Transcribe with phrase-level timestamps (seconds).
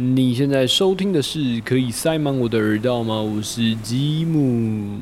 [0.00, 3.20] 你现在收听的是可以塞满我的耳道吗？
[3.20, 5.00] 我是吉姆。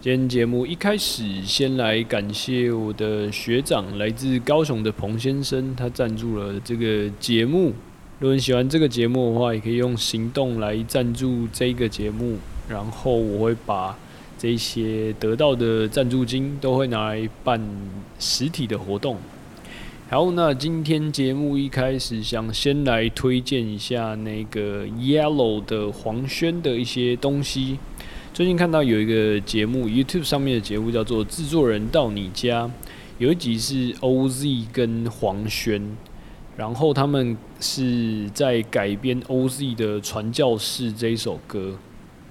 [0.00, 7.72] 今天节目一开始，先来感谢我的学长，来自高雄的彭先生，他赞助了这个节目。
[8.18, 12.36] 如果你喜欢这个节目的话，也可以用行动来赞助这个节目，
[12.68, 13.96] 然后我会把
[14.36, 17.60] 这些得到的赞助金都会拿来办
[18.18, 19.16] 实体的活动。
[20.14, 27.80] 好，那今天节目一开始想先来推荐一下那个 Yellow 的黄轩的一些东西。
[28.32, 32.64] 最近看到有一个节目，YouTube 上面的节目叫做《制作人到你家》，
[33.18, 35.82] 有一集是 OZ 跟黄轩，
[36.56, 41.76] 然后他们是在改编 OZ 的《传教士》这一首歌。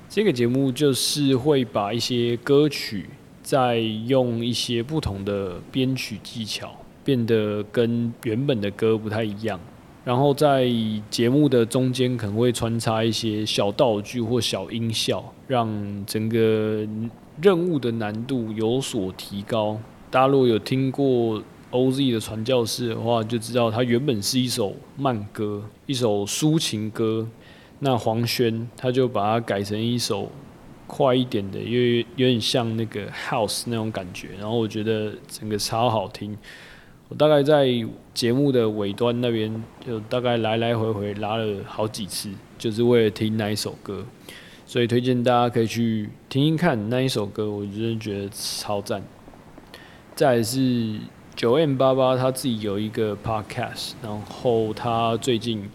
[0.07, 3.09] 这个节目就是会把一些歌曲
[3.41, 9.59] 再用一些不同的编曲技巧，变得跟原本的歌不太一样。
[10.05, 10.69] 然后在
[11.09, 16.85] 节目的中间可能会穿插一些小道具或小音效，让整个
[17.41, 19.79] 任务的难度有所提高。
[20.11, 27.25] 大家如果有听过 OZ 的传教士的话，就知道它原本是一首慢歌，一首抒情歌。
[27.79, 30.29] 那黄轩他就把它改成一首
[30.85, 34.29] 快一点的，因为有点像那个 House 那种感觉。
[34.37, 36.37] 然后我觉得整个超好听。
[37.17, 37.67] 大概在
[38.13, 44.03] 节目的尾端那边，就大概来来回回拉了好几次，就是为了听那一首歌，
[44.65, 49.03] 所以推荐大家可以去听听看那一首歌，我真的觉得超赞。
[50.15, 50.99] 再是
[51.35, 55.69] 九 M 八八他自己有一个 podcast，然后他最近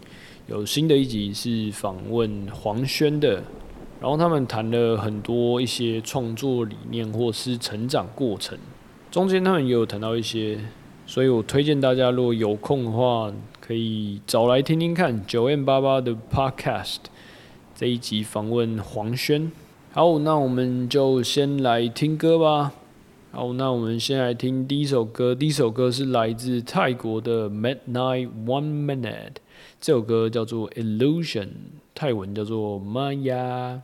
[0.47, 3.43] 有新的一集是访问黄轩的，
[4.01, 8.57] 然后他们谈了很多一些创作理念或是成长过程，
[9.11, 10.57] 中间他们也有谈到一些。
[11.09, 16.97] 所以我推荐大家，如果有空的话，可以找来听听看九 M 八八的 Podcast
[17.73, 19.51] 这一集访问黄轩。
[19.91, 22.73] 好，那我们就先来听歌吧。
[23.31, 25.33] 好，那我们先来听第一首歌。
[25.33, 29.37] 第一首歌是来自泰国的 Midnight One Minute，
[29.81, 31.49] 这首歌叫做 Illusion，
[31.95, 33.79] 泰文叫做 Maya。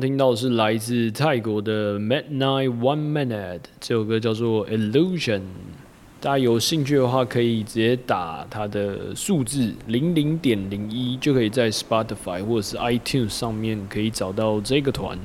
[0.00, 5.42] 听到的是来自泰国的 Midnight One Minute，这首歌叫做 Illusion。
[6.20, 15.18] 大家有兴趣的话，可以直接打它的数字零零点零一，就可以在 Spotify 或者是 iTunes 上面可以找到这个团。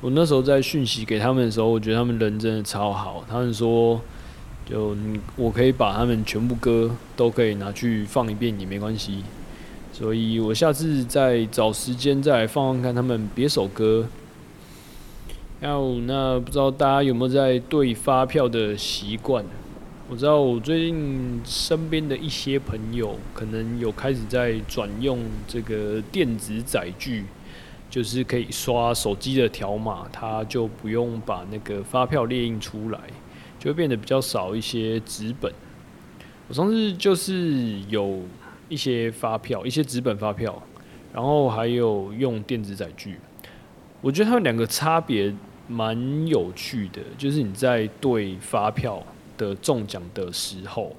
[0.00, 3.24] 我那时候在讯息给他们的时候，我觉得他们人真的超好。
[3.28, 4.00] 他们说，
[4.68, 4.96] 就
[5.36, 9.24] 我可以把他们全部歌都可以拿去放一遍也没关系。
[9.94, 14.04] 所以我下次再找时间再放放看他们别首歌。
[15.60, 19.44] 要那不知道大家有没有在对发票的习惯？
[20.10, 27.24] 我知道我最近身边的一些朋友可能有开始在转用这个电子载具，
[27.88, 32.98] 就是可以刷手机的条码，他就不用把那个发票列印出来，
[33.60, 35.52] 就会变得比较少一些纸本。
[36.48, 38.18] 我上次就是有。
[38.68, 40.62] 一些发票，一些纸本发票，
[41.12, 43.16] 然后还有用电子载具。
[44.00, 45.34] 我觉得他们两个差别
[45.66, 49.02] 蛮有趣的，就是你在对发票
[49.38, 50.94] 的中奖的时候，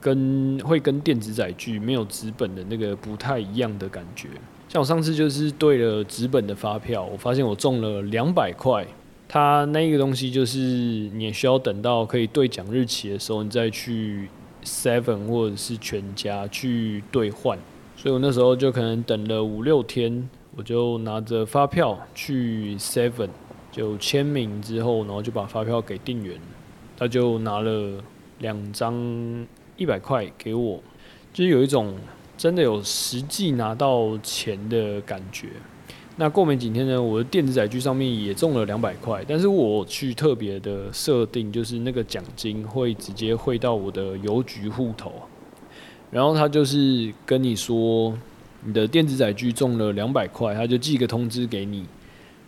[0.00, 4.28] 跟会跟电子载具没有纸本的那个不太一样的感觉。
[4.68, 8.86] 像我上次就是对了纸本的发票，我发现我中了两百块。
[9.28, 14.28] 它那个东西就是你需要等到可以兑奖日期的时候，你再去。
[14.64, 17.58] Seven 或者是全家去兑换，
[17.96, 23.28] 所以我那时候就可能等了五六天，我就拿着发票去 Seven
[23.70, 26.38] 就签名之后，然后就把发票给店员，
[26.96, 28.02] 他就拿了
[28.38, 28.94] 两张
[29.76, 30.80] 一百块给我，
[31.32, 31.94] 就是有一种
[32.36, 35.48] 真的有实际拿到钱的感觉。
[36.16, 45.10] 那过没几天呢，我的电子载具上面也中了两百块，但是我去特别的设定，就是那个奖金会直接汇到我的邮局户头，
[46.12, 48.16] 然后他就是跟你说
[48.62, 51.84] 你的电子载具中了两百块，他就寄个通知给你，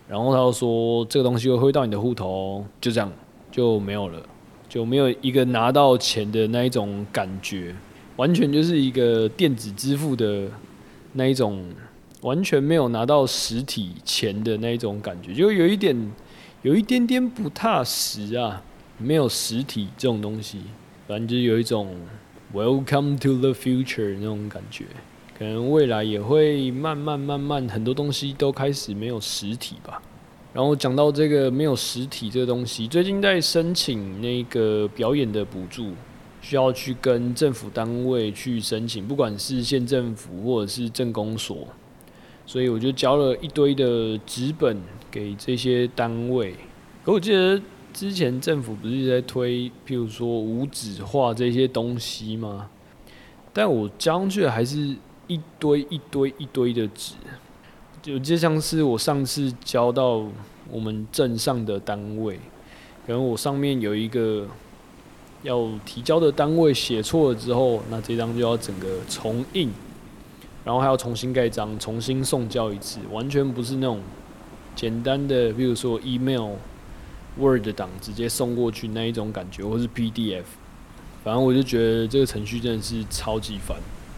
[0.07, 3.11] 然后他就说这个东西会汇到你的户头，就这样
[3.51, 4.21] 就没有了，
[4.69, 7.75] 就没有一个拿到钱的那一种感觉，
[8.15, 10.47] 完全就是一个电子支付的
[11.11, 11.65] 那一种。
[12.27, 15.95] 完全没有拿到实体钱的那种感觉，就有一点，
[16.61, 18.61] 有一点点不踏实啊。
[18.99, 20.59] 没有实体这种东西，
[21.07, 21.95] 反正就有一种
[22.51, 24.85] “Welcome to the future” 那种感觉。
[25.37, 30.01] 可能未来也会慢慢慢慢，很多东西都开始没有实体吧。
[30.51, 35.91] 然后讲到这个没有实体这个东西，最近在申请那个表演的补助，
[36.41, 41.67] 需要去跟政府单位去申请，不管是县政府或者是政工所。
[42.47, 46.55] 所以我就交了一堆的纸本给这些单位。
[47.03, 47.61] 可我记得
[47.93, 52.69] 之前政府不是在推，譬如说无纸化这些东西吗？
[53.53, 54.95] 但我交上去的还是
[55.27, 57.15] 一堆一堆一堆的纸，
[58.01, 60.25] 就就像是我上次交到
[60.69, 62.39] 我们镇上的单位，
[63.05, 64.47] 可能我上面有一个
[65.43, 69.69] 要提交的单位写错了之后，那这张就要整个重印。
[70.67, 74.01] 然后还要重新盖章，重新送交一次，完全不是那种
[74.75, 76.55] 简单的，比如说 email、
[77.39, 80.43] Word 档直接送过去那一种感觉，或是 PDF。
[81.23, 83.77] 反正我就觉得这个程序真的是超级烦。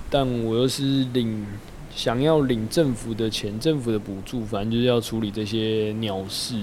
[0.10, 1.46] 但我又是领
[1.94, 6.56] 想要领政府的钱，政府的补助，反正就是要处理这些鸟事。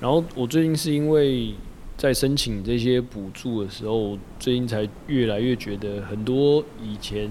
[0.00, 1.54] 然后我最近是因为
[1.96, 7.30] 在申请这些补助的时候，最近才越来越觉得很多以前。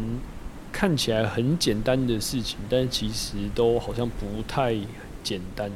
[0.73, 4.75] 看起来很简单的事情，但其实都好像不太
[5.23, 5.71] 简单，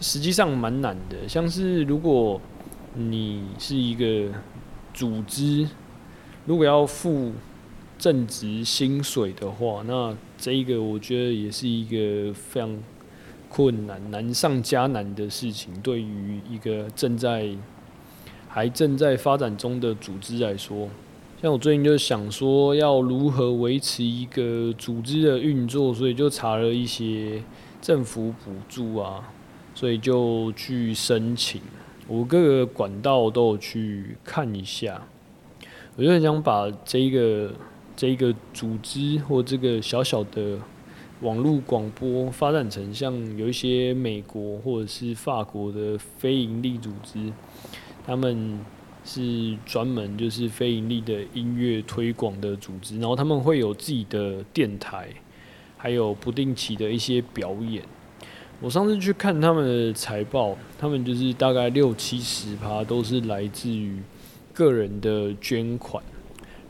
[0.00, 1.28] 实际上蛮难的。
[1.28, 2.40] 像是如果
[2.94, 4.32] 你是一个
[4.94, 5.68] 组织，
[6.46, 7.32] 如果要付
[7.98, 12.78] 正职薪水的话，那这一个我觉得也是一个非常
[13.48, 15.74] 困难、难上加难的事情。
[15.82, 17.50] 对于一个正在
[18.48, 20.88] 还正在发展中的组织来说。
[21.42, 27.42] 像我最近就想说要如何维持一个组织的运作，所以就查了一些
[27.80, 29.28] 政府补助啊，
[29.74, 31.60] 所以就去申请，
[32.06, 35.02] 我各个管道都有去看一下。
[35.96, 37.52] 我就很想把这一个
[37.96, 40.56] 这一个组织或这个小小的
[41.22, 47.32] 网络广播发展成像有一些美国或者是法国的非营利组织，
[48.06, 48.60] 他们。
[49.04, 55.08] 是专门就是非盈利的音乐推广的组织，然后他们会有自己的电台，
[55.76, 57.82] 还有不定期的一些表演。
[58.60, 64.00] 我上次去看他们的财报，他们就是大概六七十趴都是来自于
[64.54, 66.00] 个人的捐款，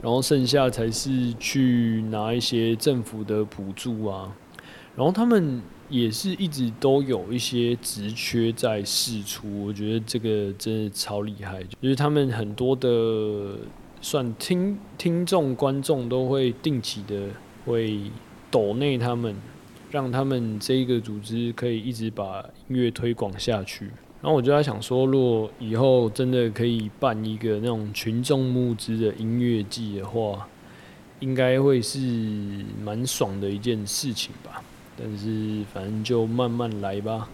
[0.01, 4.35] 然后剩下才是去拿一些政府的补助啊。
[4.97, 5.61] 然后他们
[5.93, 13.59] 也是一直都有一些职缺在试出，我觉得这个真的超厉害，就是他们很多的
[14.01, 17.29] 算听听众观众都会定期的
[17.67, 18.01] 会
[18.51, 19.37] 抖内他们，
[19.91, 23.91] 让他们这一个组织可以一直把音乐推广下去。
[24.23, 30.49] 然后我就在想说，如果以后真的可以办一个那种群众募资的音乐季的话，
[31.21, 31.99] 应该会是
[32.83, 34.63] 蛮爽的一件事情吧。
[34.97, 37.29] 但是反正就慢慢来吧。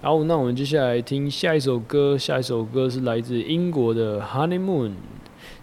[0.00, 4.92] 好，那我们接下来听下一首歌，下一首歌是来自英国的 Honeymoon，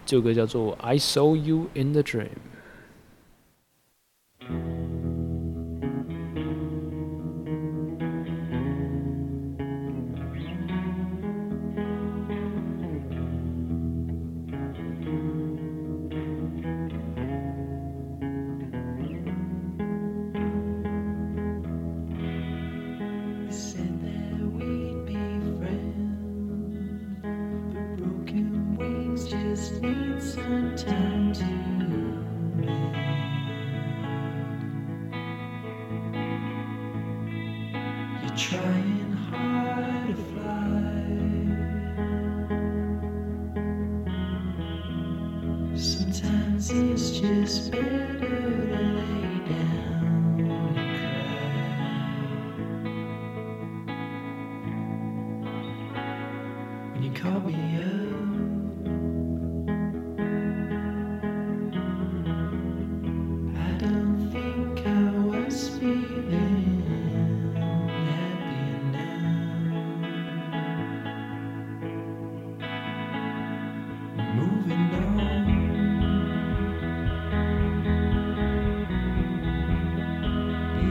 [0.04, 2.28] 这首歌叫做 I Saw You in the Dream。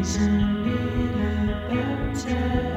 [0.02, 2.71] Isn't it about time.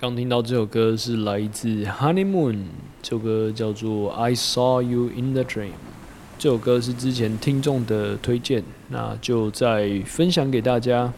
[0.00, 2.56] 刚听到这首歌是来自 Honeymoon，
[3.02, 5.72] 这首歌叫做 I Saw You in the Dream。
[6.38, 11.12] 这首歌是之前听众的推荐，那就再分享给大家。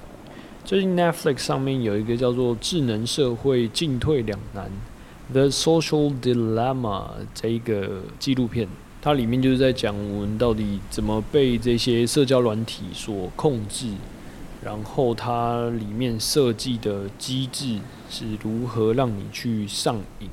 [0.65, 4.69] 最近 Netflix 上面有一个叫做《智能社会进退两难》
[5.33, 8.67] （The Social Dilemma） 这一个纪录片，
[9.01, 13.87] 它里面就是在讲我们到底怎么被这些社交软体所控制。
[14.65, 20.29] 然后它里面设计的机制是如何让你去上瘾？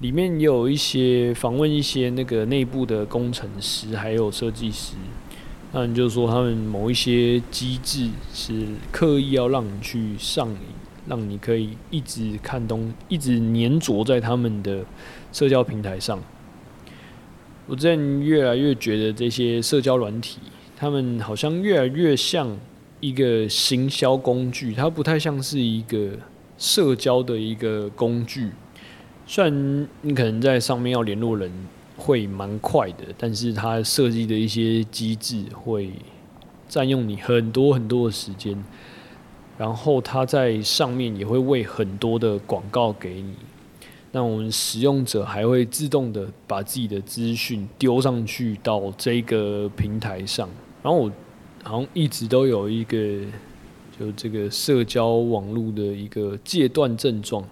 [0.00, 4.96] 里面有一些访问一些那个内部的工程师还有设计师，
[5.72, 10.58] 那你就说他们某一些机制是刻意要让你去上瘾，
[11.06, 14.84] 让你可以一直看东，一直粘着在他们的
[15.32, 16.20] 社交平台上。
[17.66, 20.40] 我之前越来越觉得这些社交软体，
[20.76, 22.58] 他们好像越来越像。
[22.98, 26.12] 一个行销工具，它不太像是一个
[26.56, 28.50] 社交的一个工具。
[29.26, 31.52] 虽然你可能在上面要联络人
[31.96, 35.90] 会蛮快的，但是它设计的一些机制会
[36.68, 38.64] 占用你很多很多的时间。
[39.58, 43.34] 然后它在上面也会喂很多的广告给你，
[44.12, 50.48] 那我们使用者还会自动的把自己的资讯丢上去到这个平台上，
[50.82, 51.12] 然后我。
[51.66, 52.96] 好像一直都有一个，
[53.98, 57.42] 就这个社交网络的一个戒断症状。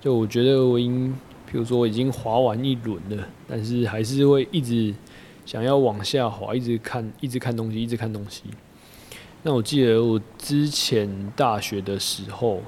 [0.00, 1.10] 就我觉得我已经，
[1.50, 4.94] 譬如说已经滑完一轮了，但是还是会一直
[5.44, 8.44] 想要往下滑，一直看，一直看东西，一直看东西。
[9.42, 12.62] 那我记得我之前大学的时候，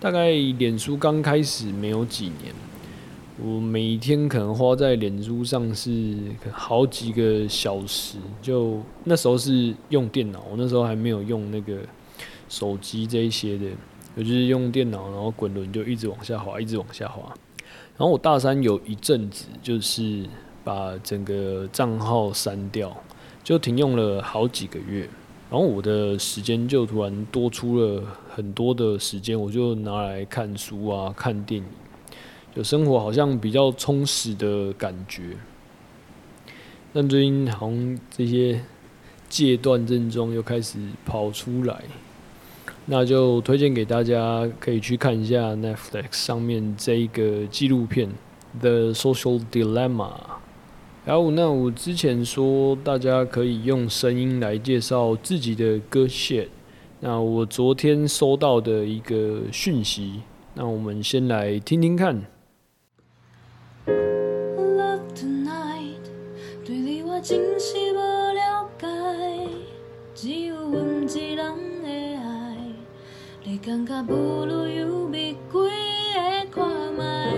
[0.00, 2.54] 大概脸书刚开始没有几年。
[3.44, 6.16] 我每天可能花在脸书上是
[6.52, 11.78] 好几个小时，就那时候是用电脑，我那时候还没有用那个
[12.48, 13.66] 手机这一些的，
[14.14, 17.34] 我就是用电脑，然后滚轮就一直往下滑，一直往下滑。
[17.96, 20.24] 然后我大三有一阵子就是
[20.62, 22.96] 把整个账号删掉，
[23.42, 25.00] 就停用了好几个月，
[25.50, 31.66] 然后我的时间就突然多出了很多的时间，我就拿来看书啊，看电影。
[32.54, 35.36] 就生活好像比较充实的感觉，
[36.92, 38.60] 但最近好像这些
[39.28, 41.82] 戒断症状又开始跑出来，
[42.84, 48.08] 那就推荐给大家可以去看一下 Netflix 上面这一个纪录片
[48.60, 50.10] 《The Social Dilemma》。
[51.06, 56.48] 然后，那我之前说大家可以用声音来介绍自己的歌线，
[57.00, 60.20] 那我昨天收到的一个讯息，
[60.54, 62.22] 那我们先来听听看。
[63.86, 65.98] Love tonight
[66.64, 68.86] 对你我真是无了解
[70.14, 72.56] 只有阮一人的爱
[73.44, 75.70] 你感觉无如用力归
[76.14, 76.64] 诶看
[76.94, 77.34] 卖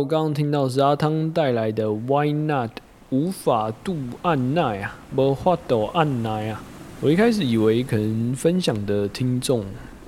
[0.00, 2.70] 我刚刚听到是阿汤带来的《Why Not》，
[3.10, 6.62] 无法度按耐啊，无法度按耐啊。
[7.02, 9.62] 我一开始以为可能分享的听众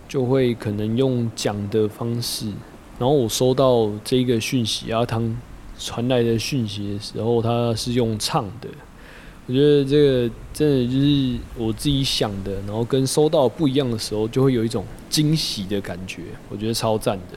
[0.09, 2.46] 就会可能用讲的方式，
[2.98, 5.37] 然后我收到这个讯息，阿汤
[5.78, 8.68] 传来的讯息的时候，他是用唱的。
[9.46, 16.22] 我觉得这个真的就是我自己想的，然后跟收到不一样的时候，就会有一种惊喜的感觉。
[16.48, 17.37] 我觉得超赞的。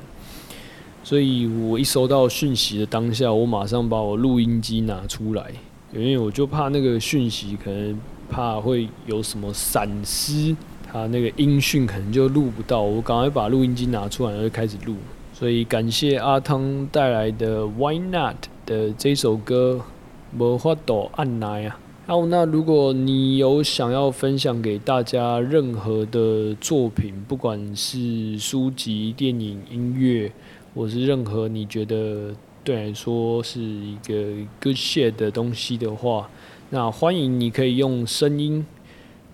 [1.05, 5.51] 所以我一收到讯息的当下，我马上把我录音机拿出来，
[5.93, 7.95] 因为我就怕那个讯息可能
[8.27, 10.55] 怕会有什么闪失，
[10.91, 12.81] 它那个音讯可能就录不到。
[12.81, 14.95] 我赶快把录音机拿出来，然后开始录。
[15.31, 19.81] 所以感谢阿汤带来的《Why Not》的这首歌，
[20.35, 21.79] 无法度按来啊。
[22.07, 30.31] 好，那如果你有想要分享给大家任何的作品，不管是书籍、电影、音乐。
[30.75, 34.13] 或是任何你觉得对来说是一个
[34.61, 36.29] good share 的东西的话，
[36.69, 38.65] 那欢迎你可以用声音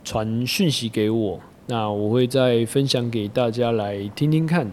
[0.04, 4.72] 传讯息给我，那我会再分享给大家来听听看。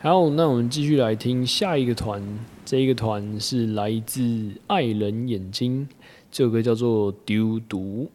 [0.00, 2.22] 好，那我们继续来听下一个团，
[2.64, 5.86] 这一个团是来自爱人眼睛，
[6.30, 8.10] 这首歌叫做《丢毒》。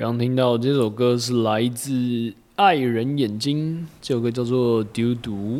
[0.00, 5.58] 刚听到这首歌是来自爱人眼睛，这首歌叫做《丢毒》。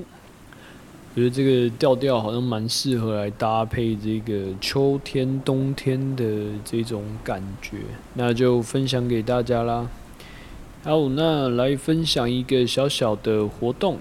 [1.15, 6.25] 我觉得这个调调好像蛮适合来搭配这个秋天、冬天的
[6.65, 7.81] 这种感觉，
[8.15, 9.87] 那就分享给大家啦。
[10.85, 13.99] 好，那来分享一个小小的活动，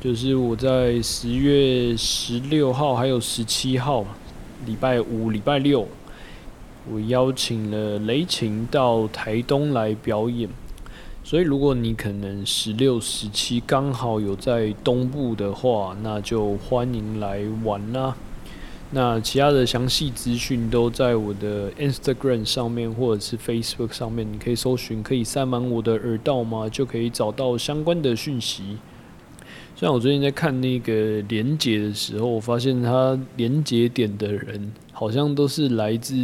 [0.00, 4.06] 就是我在十月十六号还有十七号，
[4.64, 5.88] 礼拜五、礼拜六，
[6.90, 10.48] 我邀请了雷琴到台东来表演。
[11.24, 18.16] 所以，如果你可能十六、十七刚好有在东部的话，那就欢迎来玩啦。
[18.92, 28.78] 那其他的详细资讯都在我的 Instagram 上面或者是 Facebook 上面，你可以搜寻“可以塞满我的耳道吗”，就可以找到相关的讯息。
[29.74, 36.14] 像我最近在看那个连接的时候，我发现它连接点的人好像都是来自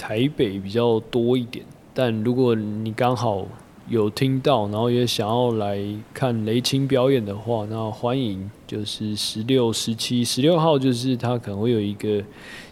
[0.00, 3.46] 台北比较多一点，但如果你刚好
[3.86, 5.78] 有听到，然后也想要来
[6.14, 8.50] 看雷青表演的话，那欢迎。
[8.66, 12.22] 就是十六、十七、十六号，就是他可能会有一个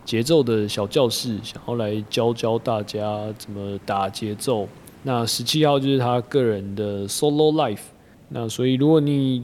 [0.04, 4.68] 节奏的小教室，想要来教教大家怎么打节奏。
[5.02, 7.80] 那十七号就是他个人的 solo life。
[8.28, 9.42] 那所以，如果你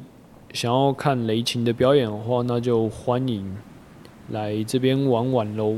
[0.53, 3.45] 想要看雷琴的表演的话，那就欢迎
[4.31, 5.75] 来这边玩玩喽。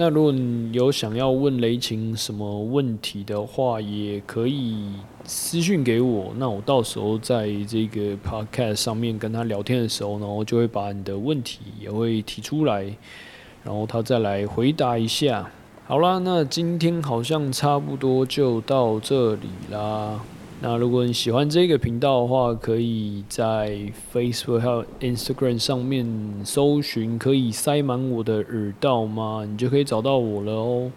[0.00, 4.92] 那如果你有想要问雷琴什么问题的话，也可以
[5.24, 6.32] 私讯给我。
[6.36, 12.84] 那我到时候在这个 podcast 上面跟他聊天的时候，然后就会把你的问题也会提出来，
[13.64, 15.50] 然后他再来回答一下。
[15.88, 20.20] 好啦，那今天好像差不多就到这里啦。
[20.60, 23.78] 那如果你喜欢这个频道的话，可以在
[24.12, 26.04] Facebook 还有 Instagram 上面
[26.44, 29.46] 搜寻，可以塞满我的耳道吗？
[29.48, 30.90] 你就可以找到我了哦。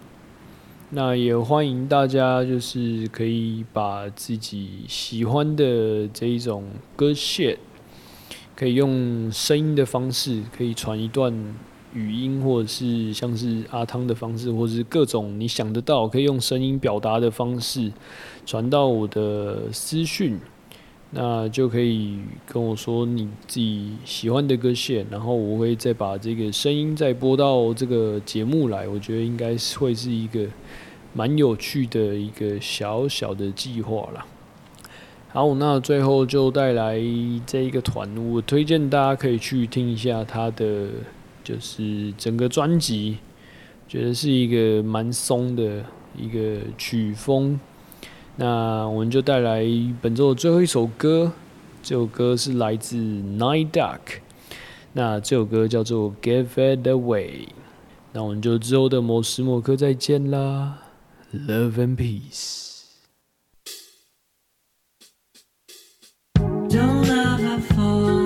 [0.89, 6.63] 那也欢迎大家，就是可以把自己喜欢的这一种
[6.95, 7.59] 歌线，
[8.55, 11.31] 可以用声音的方式，可以传一段。
[11.93, 17.91] 语音或者是像是阿汤的方式，或者是各种你想得到可以用声音表达的方式
[18.45, 20.39] 传到我的私讯，
[21.11, 28.87] 那就可以跟我说你自己喜欢的歌线，然后我会再把这个声音再播到这个节目来。
[28.87, 30.47] 我觉得应该是会是一个
[31.13, 34.25] 蛮有趣的一个小小的计划啦。
[35.33, 36.97] 好，那最后就带来
[37.45, 40.87] 这一个团，我推荐大家可以去听一下他的。
[41.43, 43.17] 就是整个专辑，
[43.87, 45.83] 觉得是一个蛮松的
[46.17, 47.59] 一个曲风。
[48.37, 49.65] 那我们就带来
[50.01, 51.31] 本周的最后一首歌，
[51.83, 53.99] 这首歌是来自 Night Duck。
[54.93, 57.47] 那这首歌叫做《Give It Away》。
[58.13, 60.79] 那我们就之后的某时某刻再见啦
[61.33, 62.69] ，Love and Peace。
[66.73, 68.20] I'll never feel